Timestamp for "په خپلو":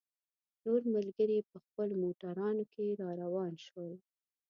1.49-1.93